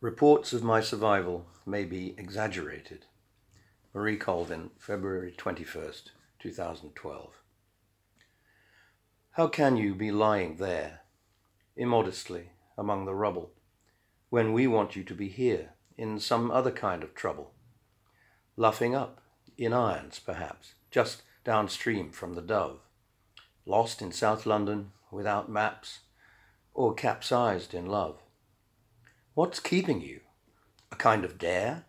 [0.00, 3.06] Reports of my survival may be exaggerated.
[3.92, 7.42] Marie Colvin, February 21st, 2012.
[9.32, 11.00] How can you be lying there,
[11.76, 13.50] immodestly, among the rubble,
[14.30, 17.50] when we want you to be here, in some other kind of trouble?
[18.56, 19.20] Luffing up,
[19.56, 22.78] in irons perhaps, just downstream from the Dove,
[23.66, 26.02] lost in South London, without maps,
[26.72, 28.20] or capsized in love.
[29.38, 30.22] What's keeping you?
[30.90, 31.84] A kind of dare?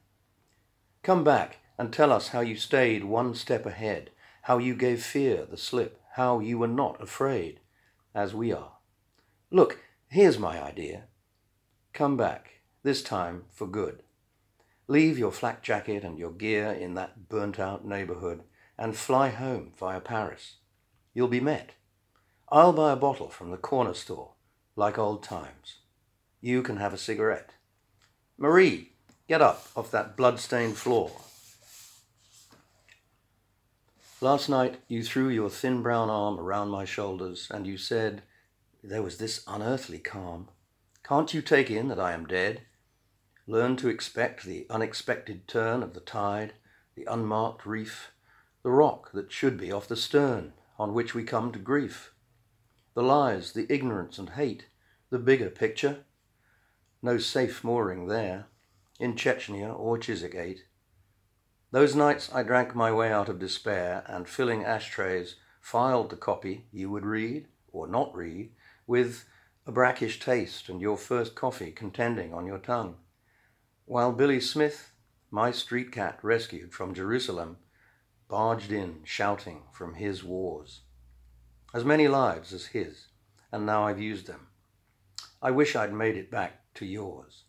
[1.02, 4.12] Come back and tell us how you stayed one step ahead,
[4.44, 7.60] how you gave fear the slip, how you were not afraid,
[8.14, 8.74] as we are.
[9.50, 11.06] Look, here's my idea.
[11.92, 14.04] Come back, this time for good.
[14.88, 18.44] Leave your flak jacket and your gear in that burnt out neighborhood
[18.78, 20.58] and fly home via Paris.
[21.16, 21.72] You'll be met.
[22.50, 24.34] I'll buy a bottle from the corner store,
[24.76, 25.79] like old times.
[26.42, 27.52] You can have a cigarette.
[28.38, 28.94] Marie,
[29.28, 31.12] get up off that blood-stained floor.
[34.22, 38.24] Last night you threw your thin brown arm around my shoulders and you said,
[38.84, 40.48] there was this unearthly calm,
[41.04, 42.62] can't you take in that I am dead?
[43.48, 46.54] Learn to expect the unexpected turn of the tide,
[46.96, 48.12] the unmarked reef,
[48.64, 52.14] the rock that should be off the stern, on which we come to grief,
[52.94, 54.68] the lies, the ignorance and hate,
[55.10, 56.06] the bigger picture,
[57.02, 58.48] no safe mooring there,
[59.00, 60.60] in Chechnya or Chiswick
[61.72, 66.66] Those nights I drank my way out of despair and filling ashtrays filed the copy
[66.72, 68.52] you would read or not read
[68.86, 69.26] with
[69.66, 72.98] a brackish taste and your first coffee contending on your tongue.
[73.86, 74.92] While Billy Smith,
[75.32, 77.58] my street cat rescued from Jerusalem,
[78.28, 80.82] barged in shouting from his wars.
[81.74, 83.08] As many lives as his,
[83.52, 84.48] and now I've used them.
[85.42, 87.46] I wish I'd made it back to yours.